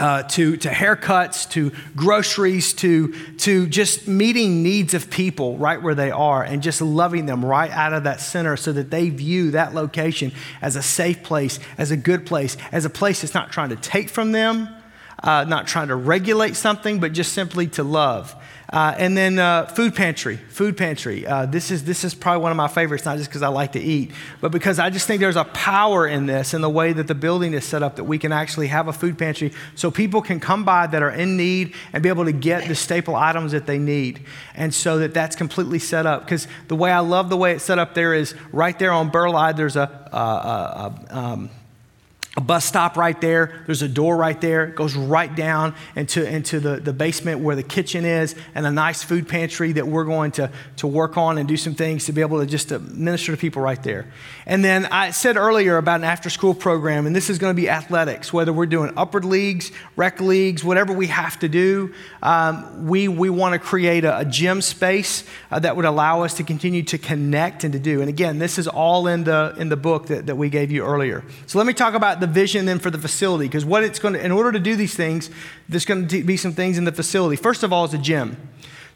[0.00, 5.94] uh, to, to haircuts, to groceries, to, to just meeting needs of people right where
[5.94, 9.50] they are and just loving them right out of that center so that they view
[9.52, 10.32] that location
[10.62, 13.76] as a safe place, as a good place, as a place that's not trying to
[13.76, 14.68] take from them,
[15.22, 18.34] uh, not trying to regulate something, but just simply to love.
[18.72, 21.26] Uh, and then uh, food pantry, food pantry.
[21.26, 23.72] Uh, this, is, this is probably one of my favorites, not just because I like
[23.72, 26.92] to eat, but because I just think there's a power in this, in the way
[26.92, 29.90] that the building is set up, that we can actually have a food pantry so
[29.90, 33.16] people can come by that are in need and be able to get the staple
[33.16, 34.24] items that they need.
[34.54, 36.24] And so that that's completely set up.
[36.24, 39.10] Because the way I love the way it's set up there is right there on
[39.10, 39.90] Burleigh, there's a,
[41.10, 41.50] um,
[42.36, 43.62] a bus stop right there.
[43.66, 44.64] There's a door right there.
[44.64, 48.70] It goes right down into, into the, the basement where the kitchen is, and a
[48.70, 52.12] nice food pantry that we're going to, to work on and do some things to
[52.12, 54.06] be able to just to minister to people right there.
[54.46, 57.60] And then I said earlier about an after school program, and this is going to
[57.60, 61.92] be athletics, whether we're doing upward leagues, rec leagues, whatever we have to do.
[62.22, 66.34] Um, we we want to create a, a gym space uh, that would allow us
[66.34, 68.00] to continue to connect and to do.
[68.00, 70.84] And again, this is all in the, in the book that, that we gave you
[70.84, 71.24] earlier.
[71.46, 74.14] So let me talk about the vision then for the facility, because what it's going
[74.14, 75.30] to, in order to do these things,
[75.68, 77.36] there's going to be some things in the facility.
[77.36, 78.36] First of all, is a gym.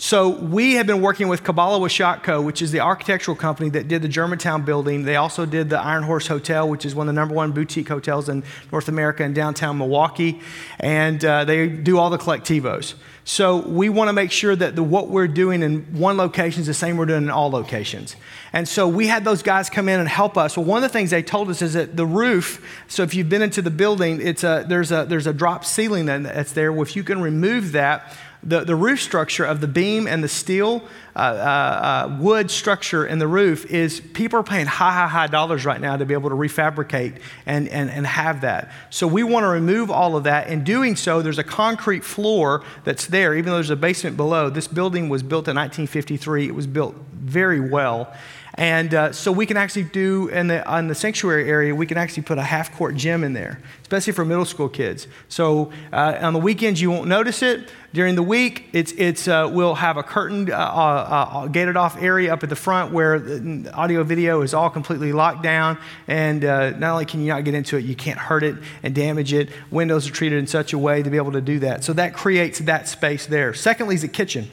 [0.04, 4.02] So we have been working with Kubala Washatko, which is the architectural company that did
[4.02, 5.04] the Germantown building.
[5.04, 7.88] They also did the Iron Horse Hotel, which is one of the number one boutique
[7.88, 10.42] hotels in North America and downtown Milwaukee.
[10.78, 12.96] And uh, they do all the Colectivos.
[13.24, 16.66] So we want to make sure that the, what we're doing in one location is
[16.66, 18.14] the same we're doing in all locations.
[18.52, 20.54] And so we had those guys come in and help us.
[20.54, 23.30] Well, one of the things they told us is that the roof, so if you've
[23.30, 26.70] been into the building, it's a, there's, a, there's a drop ceiling that's there.
[26.70, 28.14] Well, if you can remove that,
[28.44, 30.82] the, the roof structure of the beam and the steel
[31.16, 35.26] uh, uh, uh, wood structure in the roof is people are paying high, high, high
[35.26, 38.70] dollars right now to be able to refabricate and, and, and have that.
[38.90, 40.48] So we want to remove all of that.
[40.48, 44.50] In doing so, there's a concrete floor that's there, even though there's a basement below.
[44.50, 48.12] This building was built in 1953, it was built very well.
[48.56, 52.22] And uh, so we can actually do, in the, the sanctuary area, we can actually
[52.22, 55.08] put a half court gym in there, especially for middle school kids.
[55.28, 57.68] So uh, on the weekends, you won't notice it.
[57.92, 62.00] During the week, it's, it's, uh, we'll have a curtained, uh, uh, uh, gated off
[62.00, 65.76] area up at the front where the audio video is all completely locked down.
[66.06, 69.32] And not only can you not get into it, you can't hurt it and damage
[69.32, 69.50] it.
[69.72, 71.82] Windows are treated in such a way to be able to do that.
[71.82, 73.52] So that creates that space there.
[73.52, 74.48] Secondly, is the kitchen.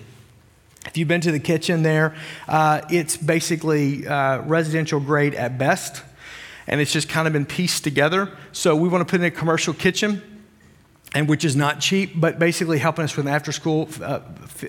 [0.85, 2.15] If you've been to the kitchen there,
[2.47, 6.03] uh, it's basically uh, residential grade at best,
[6.67, 8.31] and it's just kind of been pieced together.
[8.51, 10.21] So we want to put in a commercial kitchen,
[11.13, 14.21] and which is not cheap, but basically helping us with an after-school uh,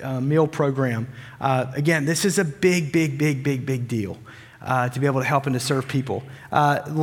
[0.02, 1.08] uh meal program.
[1.40, 4.18] Uh, again, this is a big, big, big, big, big deal.
[4.60, 6.22] Uh, to be able to help and to serve people.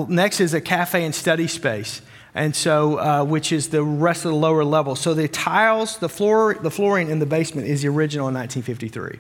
[0.07, 2.01] next is a cafe and study space
[2.33, 4.95] and so uh, which is the rest of the lower level.
[4.95, 9.19] So the tiles, the floor, the flooring in the basement is the original in 1953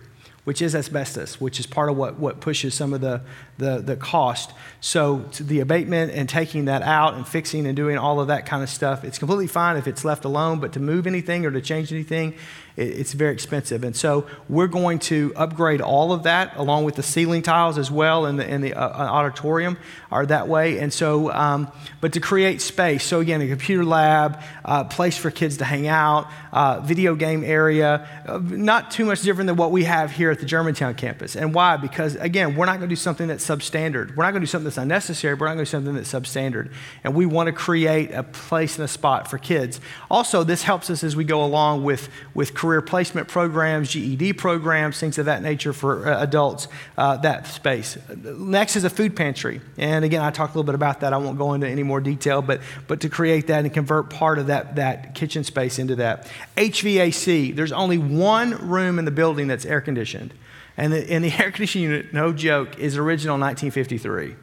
[0.49, 3.21] which is asbestos, which is part of what, what pushes some of the,
[3.59, 4.51] the, the cost.
[4.81, 8.63] So the abatement and taking that out and fixing and doing all of that kind
[8.63, 11.61] of stuff, it's completely fine if it's left alone, but to move anything or to
[11.61, 12.33] change anything,
[12.79, 13.83] it's very expensive.
[13.83, 17.91] And so we're going to upgrade all of that along with the ceiling tiles as
[17.91, 19.77] well in the, the uh, uh, auditorium
[20.11, 20.79] are that way.
[20.79, 23.03] And so, um, but to create space.
[23.03, 27.43] So again, a computer lab, uh, place for kids to hang out, uh, video game
[27.43, 31.35] area, uh, not too much different than what we have here at the Germantown campus.
[31.35, 31.77] And why?
[31.77, 34.15] Because again, we're not going to do something that's substandard.
[34.15, 35.33] We're not going to do something that's unnecessary.
[35.33, 36.71] We're not going to do something that's substandard.
[37.03, 39.79] And we want to create a place and a spot for kids.
[40.09, 44.33] Also, this helps us as we go along with, with career career placement programs, GED
[44.33, 46.67] programs, things of that nature for uh, adults,
[46.99, 47.97] uh, that space.
[48.15, 49.59] Next is a food pantry.
[49.79, 51.11] And again, I talked a little bit about that.
[51.11, 54.37] I won't go into any more detail, but, but to create that and convert part
[54.37, 56.29] of that, that kitchen space into that.
[56.57, 60.31] HVAC, there's only one room in the building that's air conditioned.
[60.77, 64.35] And the, and the air conditioning unit, no joke, is original 1953.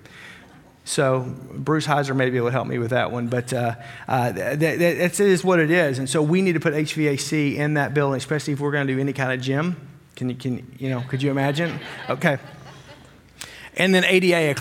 [0.86, 3.74] So Bruce Heiser may be able to help me with that one, but uh,
[4.06, 5.98] uh, that, that, that is what it is.
[5.98, 8.94] And so we need to put HVAC in that building, especially if we're going to
[8.94, 9.76] do any kind of gym.
[10.14, 11.80] Can you, can, you know, could you imagine?
[12.08, 12.38] Okay.
[13.76, 14.54] And then ADA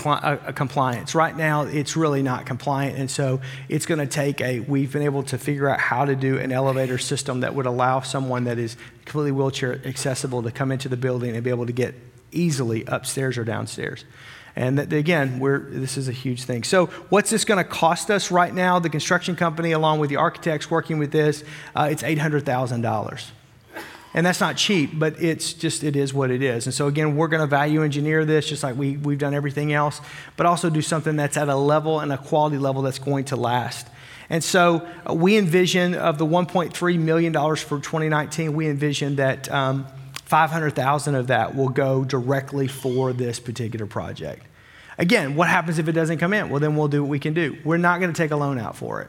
[0.53, 1.13] compliance.
[1.13, 2.97] Right now, it's really not compliant.
[2.97, 6.15] And so it's going to take a, we've been able to figure out how to
[6.15, 10.71] do an elevator system that would allow someone that is completely wheelchair accessible to come
[10.71, 11.93] into the building and be able to get
[12.31, 14.03] easily upstairs or downstairs.
[14.55, 15.39] And that, again,
[15.71, 16.63] this is a huge thing.
[16.63, 18.79] So, what's this going to cost us right now?
[18.79, 21.43] The construction company, along with the architects working with this,
[21.75, 23.31] uh, it's $800,000.
[24.13, 26.67] And that's not cheap, but it's just, it is what it is.
[26.67, 29.73] And so, again, we're going to value engineer this just like we, we've done everything
[29.73, 29.99] else,
[30.37, 33.35] but also do something that's at a level and a quality level that's going to
[33.35, 33.87] last.
[34.29, 39.51] And so, uh, we envision of the $1.3 million for 2019, we envision that.
[39.51, 39.85] Um,
[40.35, 44.45] 500,000 of that will go directly for this particular project.
[44.97, 46.49] Again, what happens if it doesn't come in?
[46.49, 47.57] Well, then we'll do what we can do.
[47.63, 49.07] We're not going to take a loan out for it.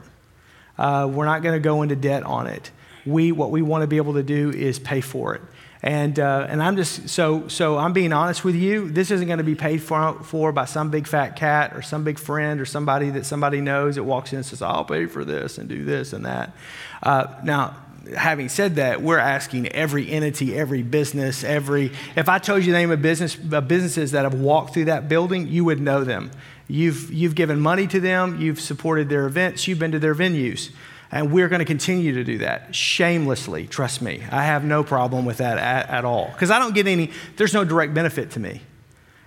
[0.79, 2.71] Uh, we're not going to go into debt on it.
[3.05, 5.43] We, what we want to be able to do is pay for it.
[5.83, 8.89] And, uh, and I'm just, so, so I'm being honest with you.
[8.89, 12.05] This isn't going to be paid for, for by some big fat cat or some
[12.05, 15.25] big friend or somebody that somebody knows that walks in and says, I'll pay for
[15.25, 16.53] this and do this and that.
[17.03, 17.75] Uh, now,
[18.15, 21.93] having said that, we're asking every entity, every business, every.
[22.15, 25.09] If I told you the name of business of businesses that have walked through that
[25.09, 26.31] building, you would know them.
[26.69, 28.41] You've you've given money to them.
[28.41, 29.67] You've supported their events.
[29.67, 30.71] You've been to their venues.
[31.13, 33.69] And we're going to continue to do that shamelessly.
[33.69, 34.23] Trust me.
[34.31, 36.29] I have no problem with that at, at all.
[36.33, 38.61] Because I don't get any, there's no direct benefit to me.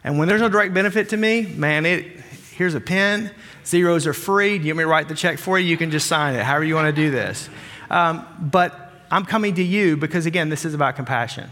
[0.03, 2.05] And when there's no direct benefit to me, man, it,
[2.53, 3.31] here's a pen.
[3.65, 4.57] Zeros are free.
[4.57, 5.67] You want me to write the check for you?
[5.67, 7.49] You can just sign it, however you want to do this.
[7.89, 11.49] Um, but I'm coming to you because, again, this is about compassion.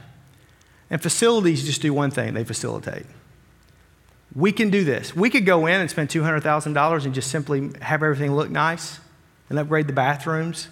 [0.90, 3.06] And facilities just do one thing they facilitate.
[4.36, 5.16] We can do this.
[5.16, 9.00] We could go in and spend $200,000 and just simply have everything look nice
[9.50, 10.68] and upgrade the bathrooms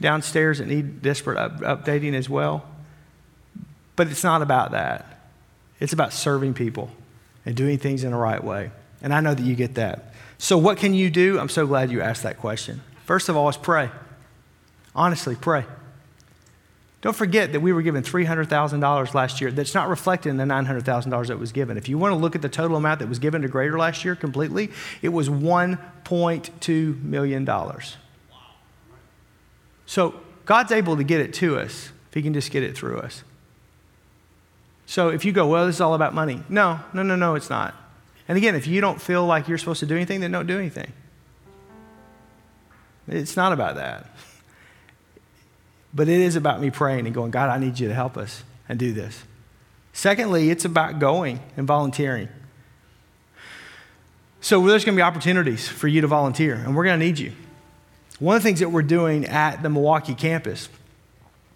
[0.00, 2.66] downstairs that need desperate up- updating as well.
[3.94, 5.20] But it's not about that.
[5.80, 6.90] It's about serving people
[7.46, 8.70] and doing things in the right way.
[9.00, 10.14] And I know that you get that.
[10.38, 11.38] So, what can you do?
[11.38, 12.82] I'm so glad you asked that question.
[13.04, 13.90] First of all, is pray.
[14.94, 15.64] Honestly, pray.
[17.02, 19.50] Don't forget that we were given $300,000 last year.
[19.50, 21.76] That's not reflected in the $900,000 that was given.
[21.76, 24.04] If you want to look at the total amount that was given to Greater last
[24.04, 24.70] year completely,
[25.02, 27.48] it was $1.2 million.
[29.84, 30.14] So
[30.44, 33.24] God's able to get it to us if He can just get it through us.
[34.86, 36.44] So if you go, well, this is all about money.
[36.48, 37.74] No, no, no, no, it's not.
[38.28, 40.58] And again, if you don't feel like you're supposed to do anything, then don't do
[40.58, 40.92] anything.
[43.08, 44.06] It's not about that.
[45.94, 48.44] But it is about me praying and going, God, I need you to help us
[48.68, 49.22] and do this.
[49.92, 52.28] Secondly, it's about going and volunteering.
[54.40, 57.18] So there's going to be opportunities for you to volunteer, and we're going to need
[57.18, 57.32] you.
[58.18, 60.68] One of the things that we're doing at the Milwaukee campus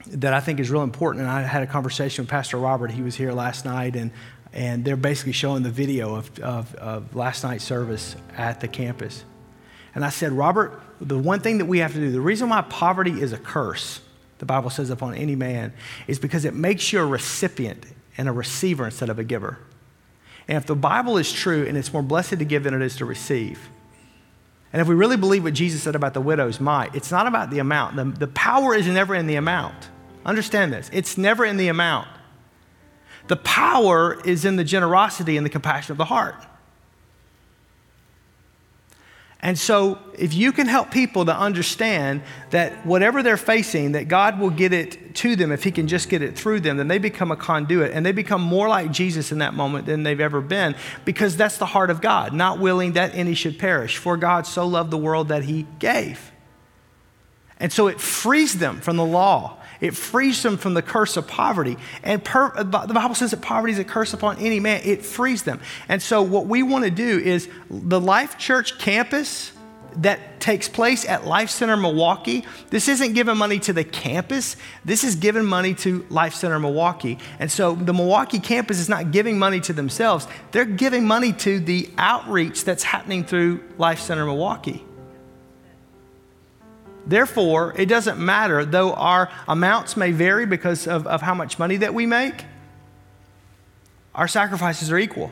[0.08, 2.90] that I think is real important, and I had a conversation with Pastor Robert.
[2.90, 4.12] He was here last night, and,
[4.52, 9.24] and they're basically showing the video of, of, of last night's service at the campus.
[9.94, 12.60] And I said, Robert, the one thing that we have to do, the reason why
[12.60, 14.00] poverty is a curse
[14.38, 15.72] the Bible says upon any man,
[16.06, 17.86] is because it makes you a recipient
[18.18, 19.58] and a receiver instead of a giver.
[20.48, 22.96] And if the Bible is true and it's more blessed to give than it is
[22.96, 23.58] to receive,
[24.72, 27.50] and if we really believe what Jesus said about the widow's mite, it's not about
[27.50, 27.96] the amount.
[27.96, 29.88] The, the power is never in the amount.
[30.24, 32.08] Understand this it's never in the amount.
[33.28, 36.36] The power is in the generosity and the compassion of the heart.
[39.46, 44.40] And so, if you can help people to understand that whatever they're facing, that God
[44.40, 46.98] will get it to them if He can just get it through them, then they
[46.98, 50.40] become a conduit and they become more like Jesus in that moment than they've ever
[50.40, 50.74] been
[51.04, 53.98] because that's the heart of God, not willing that any should perish.
[53.98, 56.32] For God so loved the world that He gave.
[57.60, 59.58] And so it frees them from the law.
[59.80, 61.76] It frees them from the curse of poverty.
[62.02, 64.80] And per, the Bible says that poverty is a curse upon any man.
[64.84, 65.60] It frees them.
[65.88, 69.52] And so, what we want to do is the Life Church campus
[69.98, 74.56] that takes place at Life Center Milwaukee, this isn't giving money to the campus.
[74.84, 77.18] This is giving money to Life Center Milwaukee.
[77.38, 81.58] And so the Milwaukee campus is not giving money to themselves, they're giving money to
[81.58, 84.84] the outreach that's happening through Life Center Milwaukee.
[87.06, 91.76] Therefore, it doesn't matter, though our amounts may vary because of, of how much money
[91.76, 92.44] that we make,
[94.14, 95.30] our sacrifices are equal.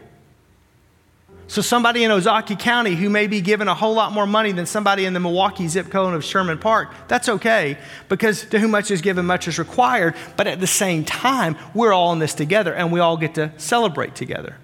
[1.47, 4.65] So, somebody in Ozaukee County who may be given a whole lot more money than
[4.65, 7.77] somebody in the Milwaukee zip code of Sherman Park, that's okay
[8.09, 10.15] because to whom much is given, much is required.
[10.37, 13.53] But at the same time, we're all in this together and we all get to
[13.59, 14.57] celebrate together.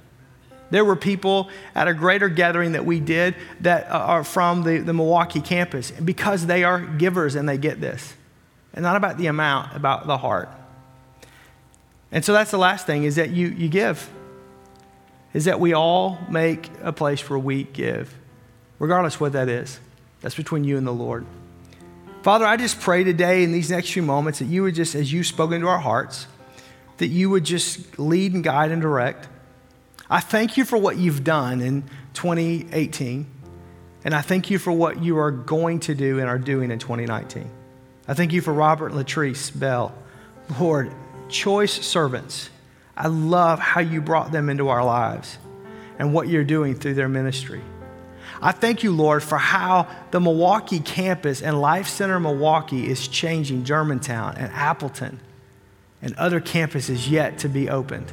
[0.71, 4.93] There were people at a greater gathering that we did that are from the, the
[4.93, 8.15] Milwaukee campus because they are givers and they get this.
[8.73, 10.49] And not about the amount, about the heart.
[12.13, 14.09] And so that's the last thing is that you, you give.
[15.33, 18.15] Is that we all make a place where we give,
[18.79, 19.79] regardless what that is.
[20.21, 21.25] That's between you and the Lord.
[22.23, 25.13] Father, I just pray today in these next few moments that you would just, as
[25.13, 26.27] you spoke into our hearts,
[26.99, 29.27] that you would just lead and guide and direct.
[30.11, 31.85] I thank you for what you've done in
[32.15, 33.27] 2018,
[34.05, 36.81] and I thank you for what you are going to do and are doing in
[36.81, 37.49] 2019.
[38.09, 39.95] I thank you for Robert and Latrice Bell.
[40.59, 40.93] Lord,
[41.29, 42.51] choice servants.
[42.97, 45.39] I love how you brought them into our lives
[45.97, 47.61] and what you're doing through their ministry.
[48.43, 53.63] I thank you, Lord, for how the Milwaukee campus and Life Center Milwaukee is changing
[53.63, 55.21] Germantown and Appleton
[56.03, 58.13] and other campuses yet to be opened.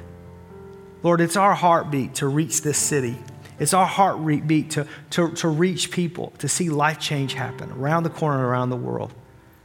[1.04, 3.18] Lord, it's our heartbeat to reach this city.
[3.60, 8.10] It's our heartbeat to, to, to reach people, to see life change happen around the
[8.10, 9.14] corner and around the world.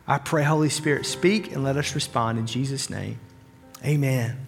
[0.07, 3.19] I pray, Holy Spirit, speak and let us respond in Jesus' name.
[3.85, 4.47] Amen.